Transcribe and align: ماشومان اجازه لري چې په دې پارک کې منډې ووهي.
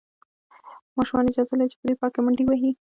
ماشومان 0.97 1.25
اجازه 1.29 1.53
لري 1.57 1.69
چې 1.71 1.77
په 1.79 1.85
دې 1.87 1.93
پارک 1.99 2.11
کې 2.15 2.21
منډې 2.25 2.43
ووهي. 2.45 2.71